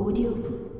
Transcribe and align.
오디오북 0.00 0.70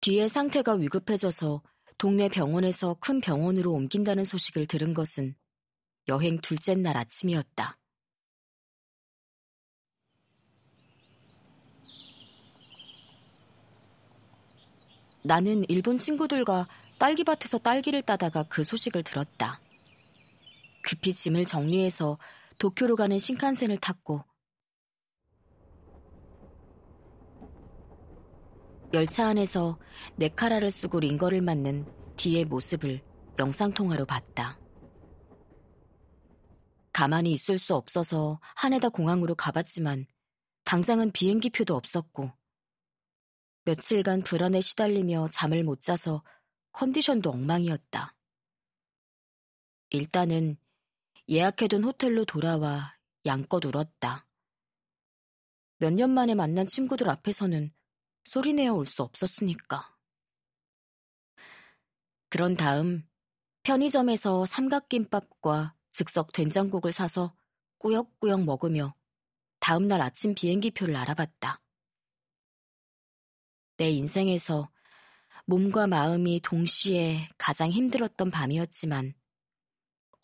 뒤에 0.00 0.26
상태가 0.26 0.72
위급해져서 0.74 1.62
동네 1.98 2.28
병원에서 2.28 2.96
큰 2.98 3.20
병원으로 3.20 3.72
옮긴다는 3.72 4.24
소식을 4.24 4.66
들은 4.66 4.92
것은 4.92 5.36
여행 6.08 6.40
둘째 6.40 6.74
날 6.74 6.96
아침이었다. 6.96 7.78
나는 15.22 15.64
일본 15.68 16.00
친구들과 16.00 16.66
딸기밭에서 16.98 17.58
딸기를 17.58 18.02
따다가 18.02 18.42
그 18.48 18.64
소식을 18.64 19.04
들었다. 19.04 19.60
급히 20.86 21.12
짐을 21.12 21.46
정리해서 21.46 22.16
도쿄로 22.58 22.94
가는 22.94 23.18
신칸센을 23.18 23.78
탔고 23.78 24.24
열차 28.94 29.26
안에서 29.26 29.80
내 30.14 30.28
카라를 30.28 30.70
쓰고 30.70 31.00
링거를 31.00 31.42
맞는 31.42 32.14
뒤의 32.16 32.44
모습을 32.44 33.02
영상통화로 33.36 34.06
봤다. 34.06 34.60
가만히 36.92 37.32
있을 37.32 37.58
수 37.58 37.74
없어서 37.74 38.40
하네다 38.54 38.90
공항으로 38.90 39.34
가봤지만 39.34 40.06
당장은 40.62 41.10
비행기표도 41.10 41.74
없었고 41.74 42.30
며칠간 43.64 44.22
불안에 44.22 44.60
시달리며 44.60 45.28
잠을 45.32 45.64
못 45.64 45.82
자서 45.82 46.22
컨디션도 46.70 47.30
엉망이었다. 47.30 48.14
일단은 49.90 50.58
예약해둔 51.28 51.84
호텔로 51.84 52.24
돌아와 52.24 52.96
양껏 53.24 53.64
울었다. 53.64 54.26
몇 55.78 55.92
년 55.92 56.10
만에 56.10 56.34
만난 56.34 56.66
친구들 56.66 57.08
앞에서는 57.10 57.72
소리내어 58.24 58.74
올 58.74 58.86
수 58.86 59.02
없었으니까. 59.02 59.96
그런 62.28 62.56
다음 62.56 63.08
편의점에서 63.64 64.46
삼각김밥과 64.46 65.74
즉석 65.92 66.32
된장국을 66.32 66.92
사서 66.92 67.34
꾸역꾸역 67.78 68.44
먹으며 68.44 68.94
다음날 69.60 70.00
아침 70.02 70.34
비행기표를 70.34 70.94
알아봤다. 70.96 71.60
내 73.78 73.90
인생에서 73.90 74.70
몸과 75.44 75.86
마음이 75.86 76.40
동시에 76.40 77.28
가장 77.36 77.70
힘들었던 77.70 78.30
밤이었지만 78.30 79.14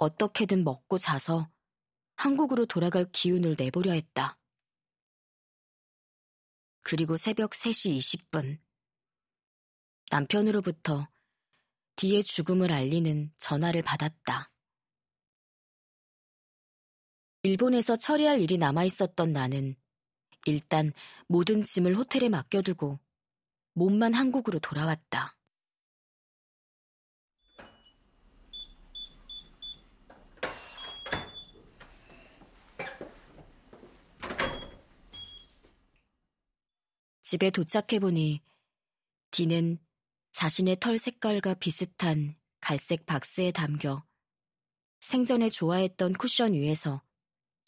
어떻게든 0.02 0.64
먹고 0.64 0.98
자서 0.98 1.48
한국으로 2.16 2.66
돌아갈 2.66 3.04
기운을 3.12 3.54
내보려 3.56 3.92
했다. 3.92 4.36
그리고 6.80 7.16
새벽 7.16 7.52
3시 7.52 7.96
20분. 7.98 8.58
남편으로부터 10.10 11.08
뒤의 11.94 12.24
죽음을 12.24 12.72
알리는 12.72 13.32
전화를 13.36 13.82
받았다. 13.82 14.50
일본에서 17.44 17.96
처리할 17.96 18.40
일이 18.40 18.58
남아 18.58 18.84
있었던 18.84 19.32
나는 19.32 19.76
일단 20.46 20.92
모든 21.28 21.62
짐을 21.62 21.94
호텔에 21.94 22.28
맡겨두고 22.28 22.98
몸만 23.74 24.14
한국으로 24.14 24.58
돌아왔다. 24.58 25.36
집에 37.32 37.48
도착해보니 37.48 38.42
디는 39.30 39.78
자신의 40.32 40.80
털 40.80 40.98
색깔과 40.98 41.54
비슷한 41.54 42.38
갈색 42.60 43.06
박스에 43.06 43.52
담겨 43.52 44.06
생전에 45.00 45.48
좋아했던 45.48 46.12
쿠션 46.12 46.52
위에서 46.52 47.02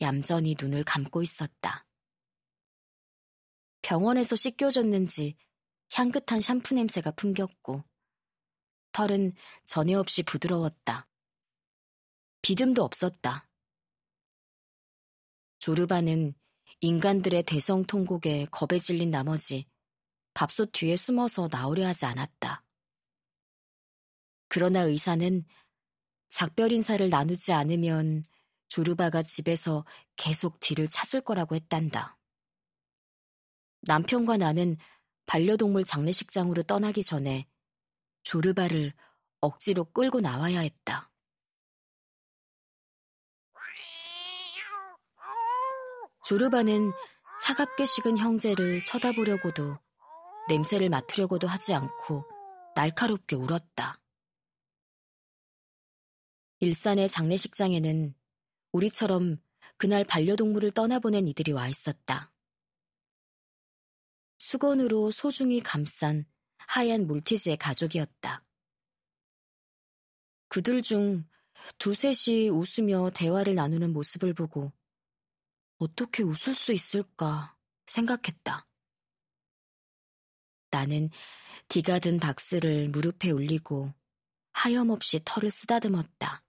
얌전히 0.03 0.55
눈을 0.61 0.85
감고 0.85 1.23
있었다. 1.23 1.87
병원에서 3.81 4.37
씻겨졌는지 4.37 5.35
향긋한 5.95 6.43
샴푸 6.43 6.75
냄새가 6.75 7.13
풍겼고 7.13 7.83
털은 8.93 9.33
전혀 9.65 9.99
없이 9.99 10.23
부드러웠다. 10.25 11.09
비듬도 12.43 12.85
없었다. 12.85 13.49
조르바는 15.61 16.35
인간들의 16.81 17.45
대성통곡에 17.45 18.47
겁에 18.51 18.79
질린 18.79 19.11
나머지 19.11 19.67
밥솥 20.35 20.73
뒤에 20.73 20.97
숨어서 20.97 21.49
나오려 21.51 21.87
하지 21.87 22.07
않았다. 22.07 22.65
그러나 24.49 24.81
의사는 24.81 25.45
작별 26.29 26.73
인사를 26.73 27.09
나누지 27.09 27.53
않으면 27.53 28.27
조르바가 28.69 29.23
집에서 29.23 29.84
계속 30.17 30.59
뒤를 30.61 30.89
찾을 30.89 31.21
거라고 31.21 31.55
했단다. 31.55 32.19
남편과 33.83 34.39
나는 34.39 34.77
반려동물 35.27 35.84
장례식장으로 35.84 36.65
떠나기 36.65 37.03
전에 37.03 37.47
조르바를 38.25 38.93
억지로 39.41 39.84
끌고 39.84 40.21
나와야 40.21 40.61
했다. 40.61 41.11
조르바는 46.25 46.91
차갑게 47.43 47.85
식은 47.85 48.17
형제를 48.17 48.83
쳐다보려고도 48.85 49.77
냄새를 50.49 50.89
맡으려고도 50.89 51.47
하지 51.47 51.75
않고 51.75 52.25
날카롭게 52.75 53.37
울었다. 53.37 54.01
일산의 56.61 57.11
장례식장에는 57.11 58.15
우리처럼 58.73 59.37
그날 59.77 60.05
반려동물을 60.05 60.71
떠나보낸 60.71 61.29
이들이 61.29 61.53
와 61.53 61.69
있었다. 61.69 62.33
수건으로 64.39 65.11
소중히 65.11 65.61
감싼 65.61 66.25
하얀 66.57 67.07
몰티즈의 67.07 67.59
가족이었다. 67.59 68.43
그들 70.49 70.81
중 70.81 71.29
두셋이 71.79 72.49
웃으며 72.49 73.11
대화를 73.11 73.55
나누는 73.55 73.93
모습을 73.93 74.33
보고 74.33 74.73
어떻게 75.84 76.22
웃을 76.22 76.55
수 76.55 76.72
있을까 76.72 77.56
생각했다. 77.87 78.67
나는 80.71 81.11
디가 81.69 81.99
든 81.99 82.19
박스를 82.19 82.89
무릎에 82.89 83.31
올리고 83.31 83.93
하염없이 84.53 85.21
털을 85.25 85.50
쓰다듬었다. 85.50 86.43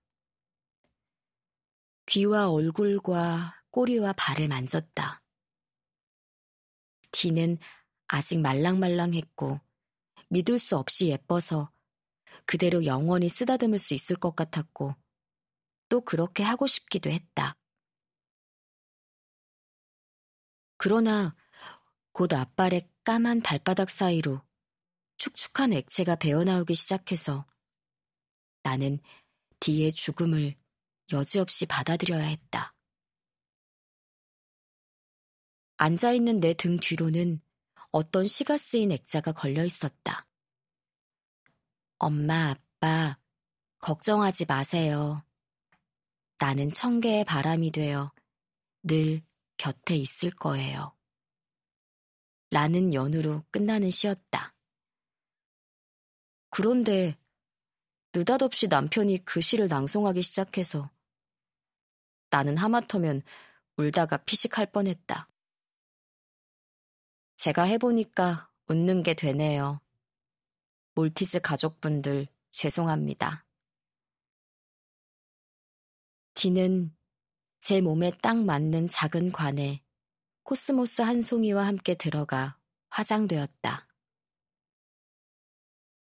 귀와 2.05 2.49
얼굴과 2.49 3.61
꼬리와 3.71 4.13
발을 4.13 4.47
만졌다. 4.47 5.21
디는 7.11 7.57
아직 8.07 8.39
말랑말랑했고 8.39 9.59
믿을 10.29 10.59
수 10.59 10.77
없이 10.77 11.07
예뻐서 11.09 11.71
그대로 12.45 12.85
영원히 12.85 13.27
쓰다듬을 13.27 13.79
수 13.79 13.93
있을 13.93 14.15
것 14.15 14.33
같았고 14.35 14.95
또 15.89 16.01
그렇게 16.01 16.41
하고 16.41 16.67
싶기도 16.67 17.09
했다. 17.09 17.57
그러나 20.77 21.35
곧 22.11 22.33
앞발의 22.33 22.89
까만 23.03 23.41
발바닥 23.41 23.89
사이로 23.89 24.41
축축한 25.17 25.73
액체가 25.73 26.15
배어나오기 26.15 26.75
시작해서 26.75 27.45
나는 28.63 28.99
뒤의 29.59 29.93
죽음을 29.93 30.55
여지없이 31.11 31.65
받아들여야 31.65 32.23
했다. 32.23 32.73
앉아있는 35.77 36.39
내 36.39 36.53
등 36.53 36.77
뒤로는 36.77 37.41
어떤 37.91 38.27
시가 38.27 38.57
쓰인 38.57 38.91
액자가 38.91 39.33
걸려 39.33 39.63
있었다. 39.65 40.27
엄마, 41.97 42.49
아빠, 42.49 43.17
걱정하지 43.79 44.45
마세요. 44.45 45.23
나는 46.37 46.71
청개의 46.71 47.23
바람이 47.25 47.71
되어 47.71 48.11
늘 48.83 49.21
곁에 49.57 49.95
있을 49.95 50.31
거예요. 50.31 50.95
라는 52.51 52.93
연으로 52.93 53.43
끝나는 53.51 53.89
시였다. 53.89 54.53
그런데 56.49 57.17
느닷없이 58.13 58.67
남편이 58.67 59.25
그 59.25 59.41
시를 59.41 59.67
낭송하기 59.67 60.21
시작해서 60.21 60.89
나는 62.29 62.57
하마터면 62.57 63.21
울다가 63.77 64.17
피식할 64.17 64.71
뻔했다. 64.71 65.29
제가 67.35 67.63
해보니까 67.63 68.49
웃는 68.67 69.03
게 69.03 69.13
되네요. 69.13 69.81
몰티즈 70.93 71.41
가족분들 71.41 72.27
죄송합니다. 72.51 73.45
디는 76.35 76.95
제 77.65 77.81
몸에 77.81 78.11
딱 78.21 78.37
맞는 78.37 78.89
작은 78.89 79.31
관에 79.31 79.81
코스모스 80.43 81.01
한 81.01 81.23
송이와 81.23 81.65
함께 81.65 81.95
들어가 81.95 82.59
화장되었다. 82.89 83.87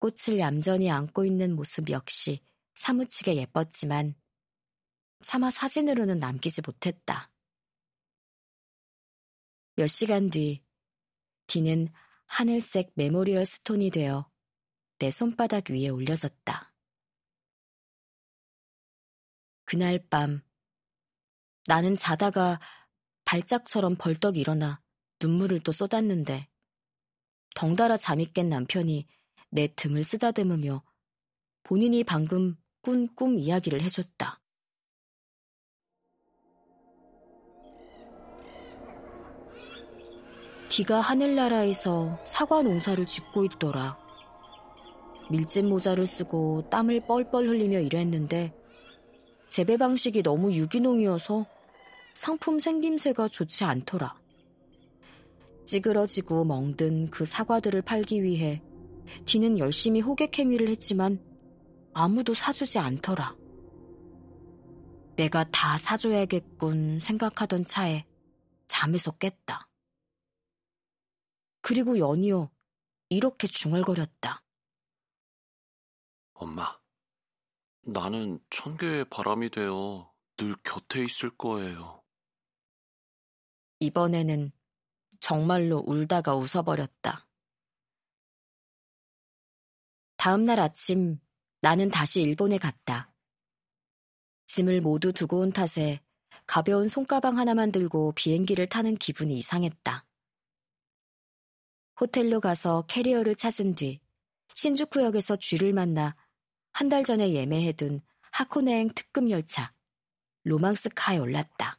꽃을 0.00 0.40
얌전히 0.40 0.90
안고 0.90 1.24
있는 1.24 1.54
모습 1.54 1.90
역시 1.90 2.44
사무치게 2.74 3.36
예뻤지만 3.36 4.16
차마 5.22 5.52
사진으로는 5.52 6.18
남기지 6.18 6.62
못했다. 6.66 7.30
몇 9.76 9.86
시간 9.86 10.30
뒤, 10.30 10.64
디는 11.46 11.92
하늘색 12.26 12.94
memorial 12.96 13.44
stone이 13.44 13.90
되어 13.90 14.28
내 14.98 15.12
손바닥 15.12 15.70
위에 15.70 15.90
올려졌다. 15.90 16.74
그날 19.64 20.04
밤, 20.08 20.42
나는 21.66 21.96
자다가 21.96 22.60
발작처럼 23.24 23.96
벌떡 23.96 24.36
일어나 24.36 24.80
눈물을 25.20 25.60
또 25.60 25.72
쏟았는데, 25.72 26.48
덩달아 27.54 27.96
잠이 27.96 28.26
깬 28.32 28.48
남편이 28.48 29.06
내 29.50 29.68
등을 29.74 30.04
쓰다듬으며 30.04 30.82
본인이 31.62 32.04
방금 32.04 32.56
꾼 32.82 33.06
꿈 33.14 33.38
이야기를 33.38 33.80
해줬다. 33.82 34.40
디가 40.68 41.00
하늘나라에서 41.00 42.18
사과 42.24 42.62
농사를 42.62 43.04
짓고 43.04 43.44
있더라. 43.44 43.98
밀짚 45.30 45.66
모자를 45.66 46.06
쓰고 46.06 46.68
땀을 46.70 47.06
뻘뻘 47.06 47.46
흘리며 47.46 47.80
일했는데 47.80 48.61
재배 49.52 49.76
방식이 49.76 50.22
너무 50.22 50.50
유기농이어서 50.54 51.44
상품 52.14 52.58
생김새가 52.58 53.28
좋지 53.28 53.64
않더라. 53.64 54.18
찌그러지고 55.66 56.46
멍든 56.46 57.10
그 57.10 57.26
사과들을 57.26 57.82
팔기 57.82 58.22
위해 58.22 58.62
디는 59.26 59.58
열심히 59.58 60.00
호객 60.00 60.38
행위를 60.38 60.70
했지만 60.70 61.22
아무도 61.92 62.32
사주지 62.32 62.78
않더라. 62.78 63.36
내가 65.16 65.44
다 65.50 65.76
사줘야겠군 65.76 67.00
생각하던 67.00 67.66
차에 67.66 68.06
잠에서 68.68 69.10
깼다. 69.10 69.68
그리고 71.60 71.98
연이어 71.98 72.50
이렇게 73.10 73.48
중얼거렸다. 73.48 74.42
엄마, 76.32 76.81
나는 77.84 78.38
천개의 78.50 79.06
바람이 79.06 79.50
되어 79.50 80.12
늘 80.36 80.54
곁에 80.62 81.04
있을 81.04 81.36
거예요. 81.36 82.02
이번에는 83.80 84.52
정말로 85.18 85.82
울다가 85.86 86.36
웃어버렸다. 86.36 87.26
다음 90.16 90.44
날 90.44 90.60
아침 90.60 91.18
나는 91.60 91.90
다시 91.90 92.22
일본에 92.22 92.58
갔다. 92.58 93.12
짐을 94.46 94.80
모두 94.80 95.12
두고 95.12 95.40
온 95.40 95.52
탓에 95.52 96.00
가벼운 96.46 96.88
손가방 96.88 97.38
하나만 97.38 97.72
들고 97.72 98.12
비행기를 98.12 98.68
타는 98.68 98.96
기분이 98.96 99.36
이상했다. 99.38 100.06
호텔로 102.00 102.40
가서 102.40 102.82
캐리어를 102.86 103.34
찾은 103.34 103.74
뒤 103.74 104.00
신주쿠역에서 104.54 105.36
쥐를 105.36 105.72
만나 105.72 106.14
한 106.72 106.88
달 106.88 107.04
전에 107.04 107.32
예매해둔 107.32 108.00
하코네행 108.32 108.90
특급 108.94 109.30
열차 109.30 109.72
로망스카에 110.44 111.18
올랐다. 111.18 111.78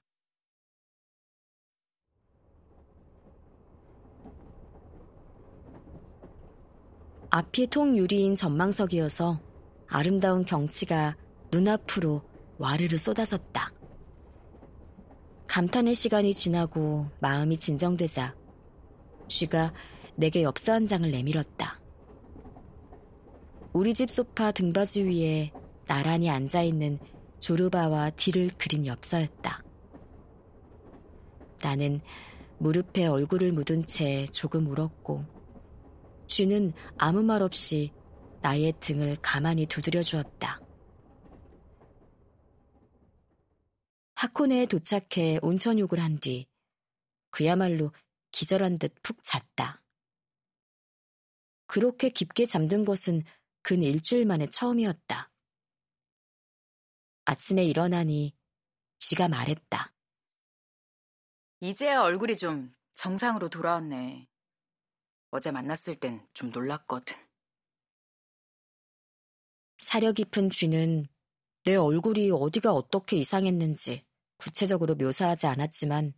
앞이 7.31 7.67
통유리인 7.67 8.35
전망석이어서 8.35 9.41
아름다운 9.87 10.45
경치가 10.45 11.17
눈앞으로 11.51 12.21
와르르 12.59 12.97
쏟아졌다. 12.97 13.73
감탄의 15.47 15.95
시간이 15.95 16.33
지나고 16.35 17.07
마음이 17.19 17.57
진정되자 17.57 18.35
쥐가 19.27 19.73
내게 20.15 20.43
엽서 20.43 20.73
한 20.73 20.85
장을 20.85 21.09
내밀었다. 21.09 21.82
우리 23.73 23.95
집 23.95 24.11
소파 24.11 24.51
등받이 24.51 25.03
위에 25.03 25.51
나란히 25.85 26.29
앉아있는 26.29 26.99
조르바와 27.39 28.11
뒤를 28.11 28.51
그린 28.59 28.85
엽서였다. 28.85 29.63
나는 31.63 31.99
무릎에 32.59 33.07
얼굴을 33.07 33.51
묻은 33.51 33.87
채 33.87 34.27
조금 34.27 34.67
울었고, 34.67 35.25
쥐는 36.27 36.73
아무 36.99 37.23
말 37.23 37.41
없이 37.41 37.91
나의 38.43 38.73
등을 38.79 39.17
가만히 39.23 39.65
두드려 39.65 40.03
주었다. 40.03 40.61
하코네에 44.13 44.67
도착해 44.67 45.39
온천욕을 45.41 45.99
한 45.99 46.19
뒤, 46.19 46.47
그야말로 47.31 47.91
기절한 48.31 48.77
듯 48.77 48.93
푹 49.01 49.23
잤다. 49.23 49.81
그렇게 51.65 52.09
깊게 52.09 52.45
잠든 52.45 52.85
것은 52.85 53.23
근 53.63 53.81
일주일 53.81 54.25
만에 54.25 54.47
처음이었다. 54.47 55.31
아침에 57.25 57.63
일어나니 57.63 58.35
쥐가 58.99 59.29
말했다. 59.29 59.93
이제야 61.61 62.01
얼굴이 62.01 62.35
좀 62.35 62.73
정상으로 62.93 63.47
돌아왔네. 63.49 64.27
어제 65.31 65.49
만났을 65.51 65.95
땐 65.95 66.27
좀 66.33 66.51
놀랐거든. 66.51 67.15
사려 69.77 70.11
깊은 70.11 70.49
쥐는 70.49 71.07
내 71.63 71.75
얼굴이 71.75 72.31
어디가 72.31 72.73
어떻게 72.73 73.15
이상했는지 73.17 74.05
구체적으로 74.37 74.95
묘사하지 74.95 75.47
않았지만 75.47 76.13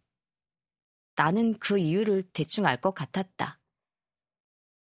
나는 1.15 1.57
그 1.59 1.77
이유를 1.77 2.31
대충 2.33 2.65
알 2.65 2.81
것 2.81 2.93
같았다. 2.93 3.59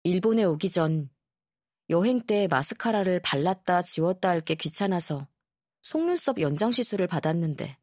일본에 0.04 0.44
오기 0.44 0.70
전 0.70 1.08
여행 1.90 2.20
때 2.24 2.46
마스카라를 2.48 3.20
발랐다 3.20 3.82
지웠다 3.82 4.30
할 4.30 4.40
게 4.40 4.54
귀찮아서 4.54 5.26
속눈썹 5.82 6.40
연장 6.40 6.70
시술을 6.70 7.06
받았는데 7.06 7.76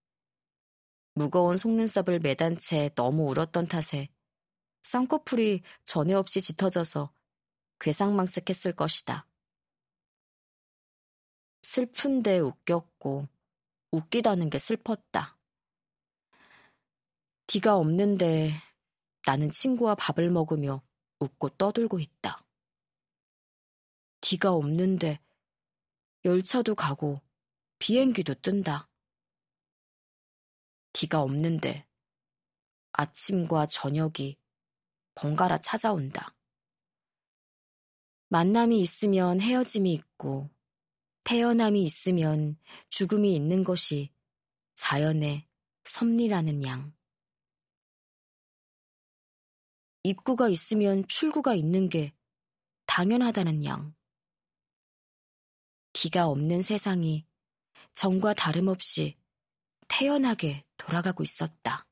무거운 1.14 1.58
속눈썹을 1.58 2.20
매단 2.20 2.58
채 2.58 2.90
너무 2.96 3.30
울었던 3.30 3.68
탓에 3.68 4.10
쌍꺼풀이 4.82 5.62
전에 5.84 6.14
없이 6.14 6.42
짙어져서 6.42 7.12
괴상망측했을 7.80 8.74
것이다. 8.74 9.28
슬픈데 11.64 12.40
웃겼고 12.40 13.28
웃기다는 13.92 14.50
게 14.50 14.58
슬펐다. 14.60 15.38
디가 17.48 17.76
없는데 17.76 18.54
나는 19.26 19.52
친구와 19.52 19.96
밥을 19.96 20.30
먹으며 20.30 20.82
웃고 21.20 21.50
떠들고 21.50 22.00
있다. 22.00 22.46
디가 24.22 24.52
없는데 24.54 25.20
열차도 26.26 26.76
가고 26.76 27.22
비행기도 27.80 28.34
뜬다. 28.36 28.90
디가 30.94 31.22
없는데 31.22 31.88
아침과 32.92 33.68
저녁이 33.68 34.38
번갈아 35.16 35.60
찾아온다. 35.60 36.36
만남이 38.28 38.80
있으면 38.82 39.42
헤어짐이 39.42 39.94
있고 39.94 40.50
태어남이 41.24 41.84
있으면 41.84 42.58
죽음이 42.90 43.36
있는 43.36 43.64
것이 43.64 44.12
자연의 44.76 45.48
섭리라는 45.86 46.64
양. 46.64 46.94
입구가 50.04 50.50
있으면 50.50 51.08
출구가 51.08 51.56
있는 51.56 51.90
게 51.90 52.14
당연하다는 52.86 53.66
양. 53.66 53.94
기가 56.00 56.28
없는 56.28 56.62
세상이 56.62 57.26
전과 57.92 58.34
다름없이 58.34 59.18
태연하게 59.90 60.64
돌아가고 60.78 61.24
있었다. 61.24 61.89